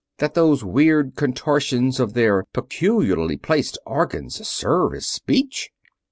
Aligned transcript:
That 0.17 0.33
those 0.33 0.63
weird 0.63 1.15
contortions 1.15 1.99
of 1.99 2.13
their 2.13 2.45
peculiarly 2.53 3.37
placed 3.37 3.77
organs 3.85 4.47
serve 4.47 4.95
as 4.95 5.05
speech?" 5.05 5.69